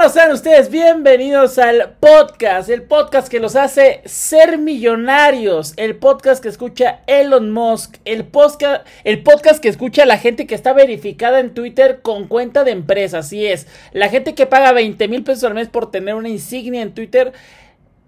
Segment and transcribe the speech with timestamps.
[0.00, 6.42] hermanos, sean ustedes bienvenidos al podcast, el podcast que los hace ser millonarios, el podcast
[6.42, 11.38] que escucha Elon Musk, el podcast, el podcast que escucha la gente que está verificada
[11.38, 15.44] en Twitter con cuenta de empresa, así es, la gente que paga 20 mil pesos
[15.44, 17.34] al mes por tener una insignia en Twitter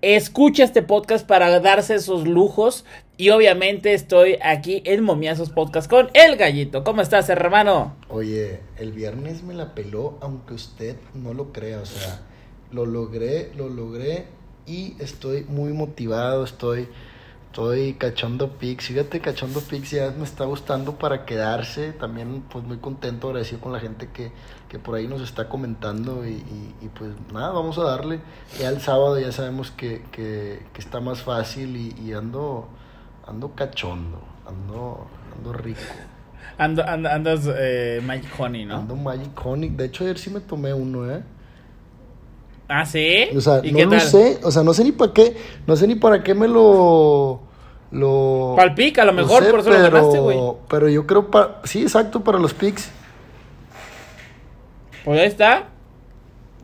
[0.03, 2.85] escucha este podcast para darse esos lujos.
[3.17, 6.83] Y obviamente estoy aquí en Momiazos Podcast con El Gallito.
[6.83, 7.95] ¿Cómo estás, hermano?
[8.09, 11.81] Oye, el viernes me la peló, aunque usted no lo crea.
[11.81, 12.21] O sea,
[12.73, 14.27] lo logré, lo logré
[14.67, 16.43] y estoy muy motivado.
[16.43, 16.89] Estoy
[17.53, 21.93] Estoy cachando pics, fíjate, cachando pics ya me está gustando para quedarse.
[21.93, 24.33] También, pues muy contento, agradecido con la gente que,
[24.71, 26.27] que por ahí nos está comentando.
[26.27, 26.43] Y,
[26.81, 28.21] y, pues nada, vamos a darle.
[28.59, 32.71] Ya el sábado ya sabemos que, que, que está más fácil y, ando,
[33.27, 35.81] ando cachondo, ando, ando rico.
[36.57, 38.79] Ando, andas eh, Magic Honey, ¿no?
[38.79, 39.69] Ando Magic Honey.
[39.69, 41.23] De hecho, ayer sí me tomé uno, ¿eh?
[42.75, 43.29] ¿Ah, sí?
[43.37, 45.95] O sea, no lo sé, o sea, no sé ni para qué, no sé ni
[45.95, 47.41] para qué me lo...
[47.91, 48.55] Lo...
[48.57, 50.39] Para el pick, a lo mejor, por eso lo ganaste, güey.
[50.71, 51.61] Pero yo creo para...
[51.65, 52.91] Sí, exacto, para los picks.
[55.05, 55.65] Pues ahí está.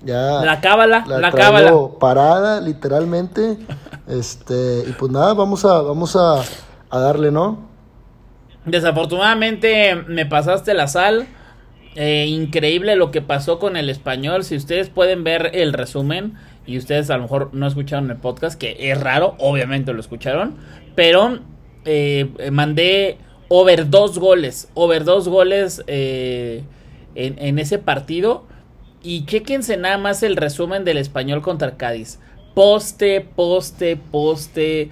[0.02, 0.42] Ya.
[0.42, 1.72] La cábala, la, la cábala.
[2.00, 3.58] Parada, literalmente.
[4.08, 6.42] este, y pues nada, vamos a, vamos a,
[6.88, 7.58] a darle, ¿no?
[8.64, 11.26] Desafortunadamente me pasaste la sal.
[12.00, 14.44] Eh, increíble lo que pasó con el español.
[14.44, 18.56] Si ustedes pueden ver el resumen y ustedes a lo mejor no escucharon el podcast,
[18.56, 20.54] que es raro, obviamente lo escucharon,
[20.94, 21.40] pero
[21.84, 26.62] eh, mandé over dos goles, over dos goles eh,
[27.16, 28.46] en, ese partido.
[29.02, 32.20] Y chequense nada más el resumen del español contra Cádiz.
[32.54, 34.90] Poste, poste, poste,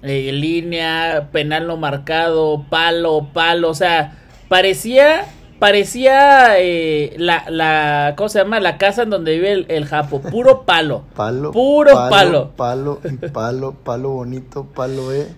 [0.00, 3.68] línea, penal no marcado, palo, palo.
[3.68, 4.16] O sea,
[4.48, 5.26] parecía
[5.58, 8.60] parecía eh, la, la, ¿cómo se llama?
[8.60, 11.04] La casa en donde vive el, el Japo, puro palo.
[11.16, 11.52] Palo.
[11.52, 12.50] Puro palo.
[12.56, 15.28] Palo, y palo, palo bonito, palo eh.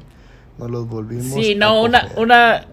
[0.59, 1.35] Nos los volvimos.
[1.35, 2.67] Sí, no, una, una,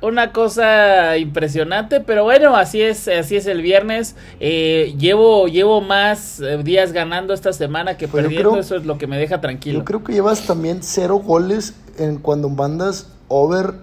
[0.00, 4.14] una cosa impresionante, pero bueno, así es, así es el viernes.
[4.38, 9.06] Eh, llevo, llevo más eh, días ganando esta semana que perdiendo, eso es lo que
[9.06, 9.80] me deja tranquilo.
[9.80, 13.74] Yo creo que llevas también cero goles en cuando mandas over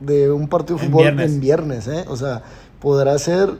[0.00, 2.04] de un partido de fútbol en viernes, ¿eh?
[2.08, 2.42] O sea,
[2.80, 3.52] podrá ser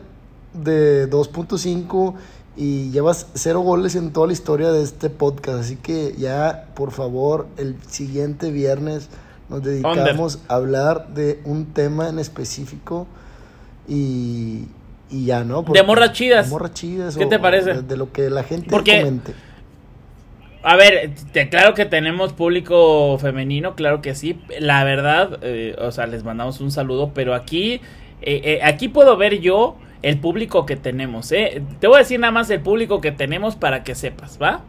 [0.54, 2.14] de 2.5
[2.56, 5.60] y llevas cero goles en toda la historia de este podcast.
[5.60, 9.08] Así que ya, por favor, el siguiente viernes
[9.48, 13.06] nos dedicamos a hablar de un tema en específico
[13.86, 14.66] y,
[15.08, 15.62] y ya, ¿no?
[15.62, 16.46] de morras chidas.
[16.46, 17.16] De morras chidas.
[17.16, 17.82] ¿Qué te parece?
[17.82, 19.34] De, lo que la gente comente.
[20.68, 21.12] A ver,
[21.50, 24.38] claro que tenemos público femenino, claro que sí.
[24.60, 27.80] La verdad, eh, o sea, les mandamos un saludo, pero aquí,
[28.20, 31.62] eh, eh, aquí puedo ver yo el público que tenemos, ¿eh?
[31.80, 34.60] Te voy a decir nada más el público que tenemos para que sepas, ¿va?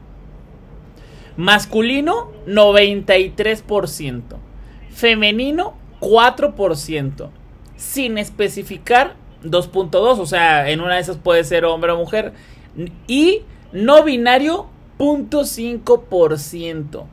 [1.36, 4.38] Masculino, 93%.
[4.92, 7.30] Femenino, 4%.
[7.76, 12.32] Sin especificar 2.2, o sea, en una de esas puede ser hombre o mujer.
[13.06, 13.42] Y
[13.74, 17.06] no binario, .5%.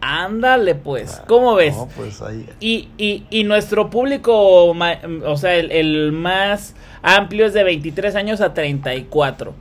[0.00, 1.74] Ándale pues, ah, ¿cómo ves?
[1.96, 2.48] pues ahí.
[2.60, 8.54] Y, y, y, nuestro público, o sea, el, más amplio es de 23 años a
[8.54, 9.54] 34.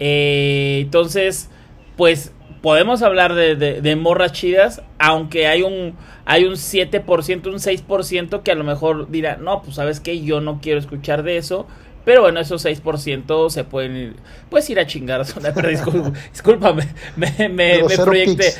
[0.00, 1.50] Eh, entonces,
[1.96, 7.58] pues podemos hablar de, de, de, morras chidas, aunque hay un, hay un 7%, un
[7.58, 11.36] 6% que a lo mejor dirá, no, pues sabes que yo no quiero escuchar de
[11.36, 11.66] eso.
[12.06, 14.16] Pero bueno, esos 6% se pueden ir,
[14.48, 15.26] pues ir a chingar.
[15.54, 18.54] Pero discúlpame, me, me, me proyecté.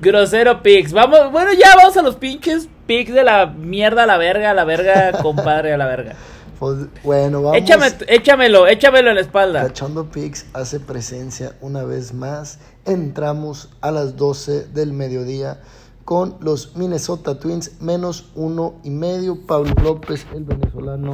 [0.00, 0.94] Grosero Pix.
[0.94, 4.54] Vamos, bueno, ya vamos a los pinches Pix de la mierda a la verga, a
[4.54, 6.14] la verga, compadre, a la verga.
[6.58, 7.58] Pues, bueno, vamos.
[7.58, 9.62] Échame, échamelo, échamelo en la espalda.
[9.62, 12.58] Cachondo Pix hace presencia una vez más.
[12.86, 15.60] Entramos a las 12 del mediodía
[16.06, 19.44] con los Minnesota Twins menos uno y medio.
[19.46, 21.12] Pablo López, el venezolano,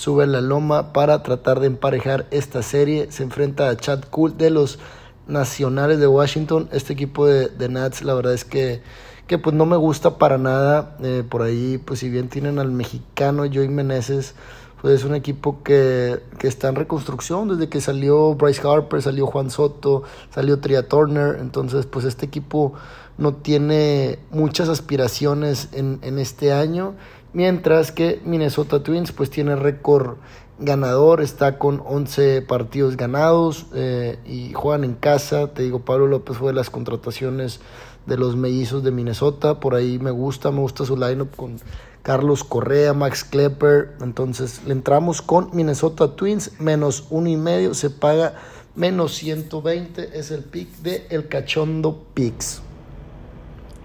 [0.00, 3.12] sube la loma para tratar de emparejar esta serie.
[3.12, 4.78] Se enfrenta a Chad Cool de los
[5.26, 6.70] Nacionales de Washington.
[6.72, 8.80] Este equipo de, de Nats, la verdad es que,
[9.26, 10.96] que pues no me gusta para nada.
[11.02, 14.34] Eh, por ahí, pues si bien tienen al mexicano Joey Meneses,
[14.80, 19.26] pues es un equipo que, que, está en reconstrucción desde que salió Bryce Harper, salió
[19.26, 20.04] Juan Soto,
[20.34, 21.36] salió Tria Turner.
[21.38, 22.72] Entonces, pues este equipo
[23.18, 26.94] no tiene muchas aspiraciones en, en este año,
[27.32, 30.16] mientras que Minnesota Twins pues tiene récord
[30.58, 35.48] ganador, está con 11 partidos ganados eh, y juegan en casa.
[35.54, 37.60] Te digo, Pablo López fue de las contrataciones
[38.06, 41.58] de los mellizos de Minnesota, por ahí me gusta, me gusta su lineup con
[42.02, 47.90] Carlos Correa, Max Klepper, entonces le entramos con Minnesota Twins, menos uno y medio, se
[47.90, 48.34] paga
[48.74, 52.62] menos 120 es el pick de El Cachondo Pix.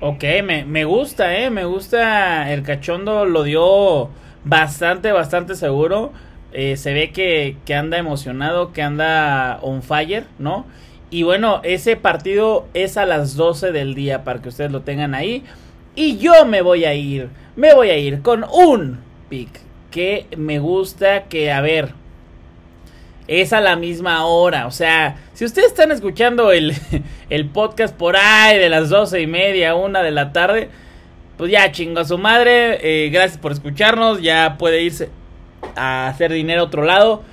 [0.02, 2.52] Ok, me, me gusta, eh, me gusta.
[2.52, 4.10] El Cachondo lo dio
[4.44, 6.12] bastante, bastante seguro.
[6.52, 10.66] Eh, se ve que, que anda emocionado, que anda on fire, ¿no?
[11.10, 15.16] Y bueno, ese partido es a las 12 del día para que ustedes lo tengan
[15.16, 15.44] ahí.
[15.96, 19.00] Y yo me voy a ir, me voy a ir con un
[19.30, 21.94] pick que me gusta que, a ver,
[23.28, 24.68] es a la misma hora.
[24.68, 26.74] O sea, si ustedes están escuchando el,
[27.30, 30.70] el podcast por ahí de las doce y media, una de la tarde,
[31.38, 32.80] pues ya chingo a su madre.
[32.82, 34.22] Eh, gracias por escucharnos.
[34.22, 35.10] Ya puede irse
[35.76, 37.24] a hacer dinero a otro lado.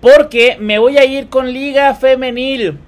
[0.00, 2.78] Porque me voy a ir con Liga Femenil.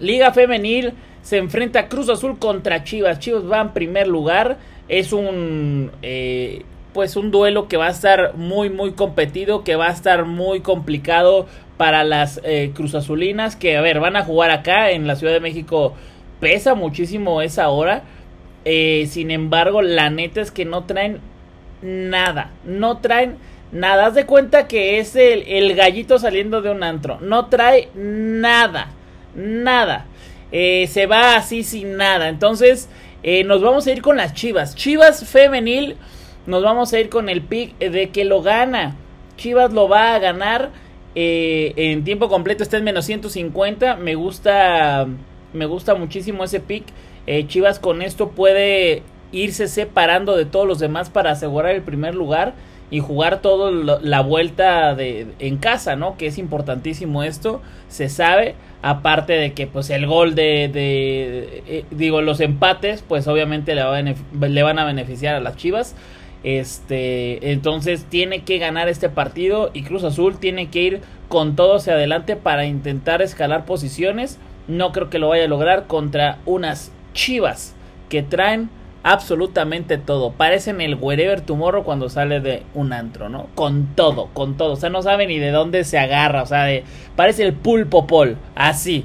[0.00, 3.20] Liga Femenil se enfrenta a Cruz Azul contra Chivas.
[3.20, 4.58] Chivas va en primer lugar.
[4.88, 9.88] Es un eh, pues un duelo que va a estar muy muy competido, que va
[9.88, 11.46] a estar muy complicado
[11.82, 15.32] para las eh, Cruz Azulinas, que a ver, van a jugar acá en la Ciudad
[15.32, 15.94] de México,
[16.38, 18.04] pesa muchísimo esa hora,
[18.64, 21.18] eh, sin embargo, la neta es que no traen
[21.82, 23.36] nada, no traen
[23.72, 28.90] nada, haz de cuenta que es el, gallito saliendo de un antro, no trae nada,
[29.34, 30.04] nada,
[30.52, 32.88] eh, se va así sin nada, entonces
[33.44, 35.96] nos vamos a ir con las Chivas, Chivas femenil,
[36.46, 38.96] nos vamos a ir con el pick de que lo gana.
[39.36, 40.70] Chivas lo va a ganar
[41.14, 43.96] eh, en tiempo completo, está en menos 150.
[43.96, 45.06] Me gusta,
[45.52, 46.84] me gusta muchísimo ese pick.
[47.26, 52.14] Eh, Chivas con esto puede irse separando de todos los demás para asegurar el primer
[52.14, 52.54] lugar
[52.90, 56.18] y jugar toda la vuelta de, en casa, ¿no?
[56.18, 58.54] Que es importantísimo esto, se sabe.
[58.82, 63.82] Aparte de que, pues, el gol de, de eh, digo, los empates, pues, obviamente le,
[63.82, 65.94] va le van a beneficiar a las Chivas.
[66.44, 71.76] Este, entonces tiene que ganar este partido y Cruz Azul tiene que ir con todo
[71.76, 74.38] hacia adelante para intentar escalar posiciones.
[74.68, 77.74] No creo que lo vaya a lograr contra unas Chivas
[78.08, 78.70] que traen
[79.02, 80.32] absolutamente todo.
[80.32, 83.48] Parecen el Wherever Tomorrow cuando sale de un antro, ¿no?
[83.54, 84.72] Con todo, con todo.
[84.72, 86.42] O sea, no sabe ni de dónde se agarra.
[86.42, 86.84] O sea, de,
[87.16, 88.36] parece el pulpo pol.
[88.54, 89.04] Así.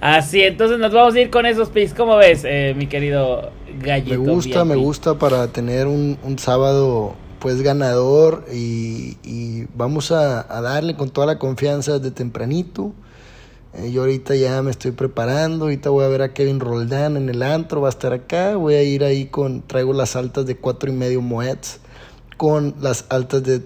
[0.00, 1.94] Así, entonces nos vamos a ir con esos picks.
[1.94, 4.20] ¿Cómo ves, eh, mi querido gallito?
[4.20, 11.10] Me gusta, me gusta para tener un, sábado pues ganador y, vamos a, darle con
[11.10, 12.92] toda la confianza de tempranito.
[13.74, 17.28] Eh, yo ahorita ya me estoy preparando, ahorita voy a ver a Kevin Roldán en
[17.28, 20.56] el antro, va a estar acá, voy a ir ahí con, traigo las altas de
[20.56, 21.80] cuatro y medio moeds,
[22.38, 23.60] con las altas de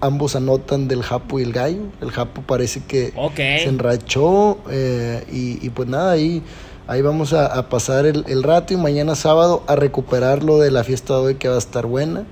[0.00, 1.82] ambos anotan del Japo y el Gallo.
[2.00, 6.42] El Japo parece que se enrachó eh, y, pues nada, ahí,
[6.86, 11.20] ahí vamos a, pasar el, rato y mañana sábado a recuperarlo de la fiesta de
[11.20, 12.24] hoy que va a estar buena.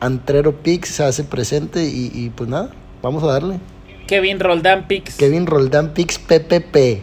[0.00, 2.70] Antrero Pix se hace presente y, pues nada,
[3.02, 3.58] vamos a darle.
[4.06, 5.16] Kevin Roldán Pix.
[5.16, 7.02] Kevin Roldán Pix PPP.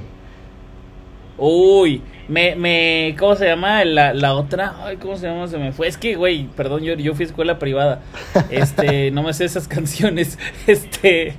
[1.38, 4.76] Uy, me, me, ¿cómo se llama la, la otra?
[4.84, 5.48] Ay, ¿cómo se llama?
[5.48, 5.88] Se me fue.
[5.88, 8.02] Es que, güey, perdón, yo, yo fui a escuela privada.
[8.50, 10.38] Este, no me sé esas canciones.
[10.68, 11.36] Este,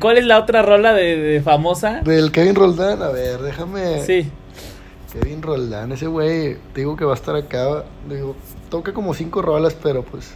[0.00, 2.00] ¿cuál es la otra rola de, famosa?
[2.00, 4.00] Del Kevin Roldán, a ver, déjame.
[4.00, 4.30] Sí.
[5.12, 7.84] Kevin Roldán, ese güey, digo que va a estar acá.
[8.08, 8.34] Digo,
[8.70, 10.32] toca como cinco rolas, pero pues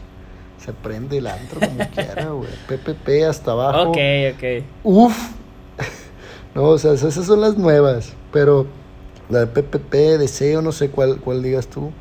[0.62, 2.50] se prende el antro como quiera, güey.
[2.68, 3.90] PPP hasta abajo.
[3.90, 3.98] Ok,
[4.34, 4.64] ok.
[4.84, 5.16] Uf.
[6.54, 8.66] No, o sea, esas son las nuevas, pero
[9.28, 11.92] la de PPP, Deseo, no sé cuál, cuál digas tú.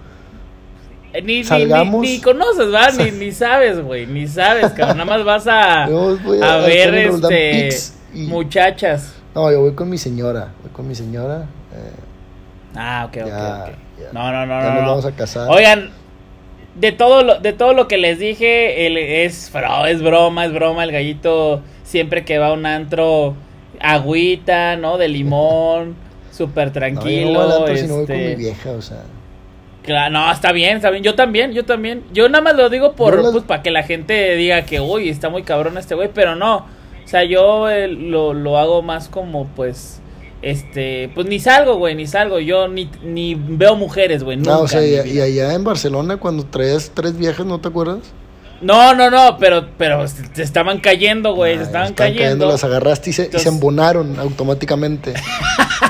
[1.14, 2.02] Eh, ni, Salgamos.
[2.02, 2.90] Ni, conoces, ¿va?
[2.92, 4.06] Ni, ni sabes, güey.
[4.06, 4.98] Ni sabes, cabrón.
[4.98, 7.70] Nada más vas a, a, ver este,
[8.14, 9.16] muchachas.
[9.36, 10.54] No, yo voy con mi señora.
[10.62, 11.48] Voy con mi señora.
[11.74, 14.62] Eh, ah, ok, ok, No, no, no.
[14.62, 15.48] Ya no, nos vamos a casar.
[15.50, 15.92] Oigan,
[16.76, 19.52] de todo lo, de todo lo que les dije, el, es,
[19.88, 20.84] es broma, es broma.
[20.84, 23.36] El gallito siempre que va a un antro,
[23.80, 24.98] agüita, ¿no?
[24.98, 25.96] De limón
[26.38, 27.48] súper tranquilo.
[27.48, 27.88] No, este...
[27.88, 29.04] voy con mi este, vieja, o sea.
[29.84, 31.04] Claro, no, está bien, está bien.
[31.04, 32.04] Yo también, yo también.
[32.14, 35.30] Yo nada más lo digo por, pues, para que la gente diga que, uy, está
[35.30, 36.58] muy cabrón este güey, pero no.
[36.58, 40.02] O sea, yo eh, lo, lo hago más como, pues,
[40.42, 42.40] este, pues ni salgo, güey, ni salgo.
[42.40, 44.36] Yo ni, ni veo mujeres, güey.
[44.36, 48.00] No, o sea, y, allá en Barcelona cuando traes tres viejas, ¿no te acuerdas?
[48.60, 52.48] No, no, no, pero, pero se estaban cayendo, güey, se estaban, cayendo.
[52.48, 55.14] Las agarraste y se, y se embonaron automáticamente.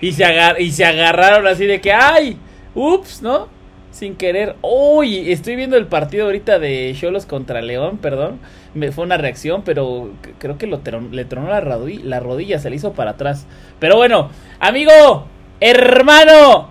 [0.00, 2.36] y, se agar y se agarraron así de que, ¡ay!
[2.74, 3.22] ¡Ups!
[3.22, 3.48] ¿No?
[3.90, 4.56] Sin querer.
[4.62, 5.32] ¡Uy!
[5.32, 8.38] Estoy viendo el partido ahorita de Cholos contra León, perdón.
[8.74, 12.76] Me, fue una reacción, pero creo que le tronó la, rodilla, la rodilla, se le
[12.76, 13.46] hizo para atrás.
[13.80, 15.26] Pero bueno, amigo,
[15.60, 16.70] hermano,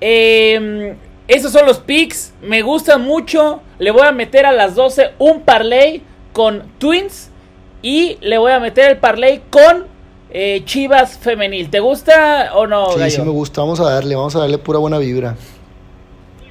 [0.00, 0.96] eh,
[1.28, 2.34] esos son los picks.
[2.42, 3.62] Me gustan mucho.
[3.78, 6.02] Le voy a meter a las 12 un parlay
[6.32, 7.30] con Twins.
[7.82, 9.86] Y le voy a meter el parlay con
[10.34, 11.68] eh, Chivas Femenil.
[11.68, 12.92] ¿Te gusta o no?
[12.92, 13.60] Sí, sí me gusta.
[13.60, 15.36] Vamos a darle, vamos a darle pura buena vibra.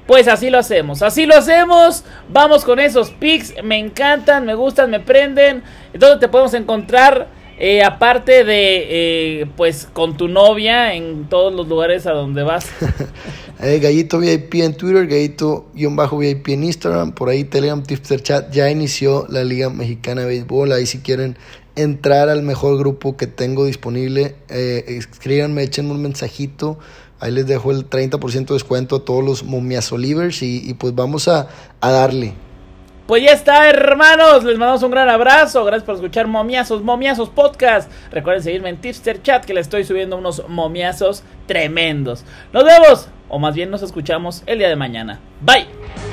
[0.05, 2.03] Pues así lo hacemos, así lo hacemos.
[2.29, 5.63] Vamos con esos pics, me encantan, me gustan, me prenden.
[5.93, 7.27] ¿Dónde te podemos encontrar?
[7.63, 12.67] Eh, aparte de, eh, pues, con tu novia en todos los lugares a donde vas.
[13.61, 18.51] eh, Gallito VIP en Twitter, Gallito-VIP en Instagram, por ahí Telegram, Tipster Chat.
[18.51, 20.71] Ya inició la Liga Mexicana de Béisbol.
[20.71, 21.37] Ahí si quieren
[21.75, 26.79] entrar al mejor grupo que tengo disponible, eh, escríbanme, échenme un mensajito.
[27.19, 31.27] Ahí les dejo el 30% de descuento a todos los momiasolivers y, y pues vamos
[31.27, 31.47] a,
[31.79, 32.33] a darle.
[33.11, 34.45] Pues ya está, hermanos.
[34.45, 35.65] Les mandamos un gran abrazo.
[35.65, 37.91] Gracias por escuchar Momiazos, Momiazos Podcast.
[38.09, 42.23] Recuerden seguirme en Tipster Chat que les estoy subiendo unos momiazos tremendos.
[42.53, 45.19] Nos vemos, o más bien nos escuchamos el día de mañana.
[45.41, 46.10] Bye.